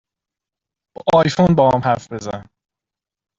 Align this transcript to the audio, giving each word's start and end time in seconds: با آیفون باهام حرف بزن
با 0.95 1.19
آیفون 1.19 1.55
باهام 1.55 1.81
حرف 1.81 2.11
بزن 2.13 2.45